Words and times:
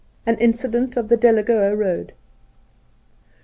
I 0.25 0.31
AN 0.31 0.39
INCIDENT 0.39 0.97
OF 0.97 1.09
THE 1.09 1.15
DELAGOA 1.17 1.75
ROAD. 1.75 2.13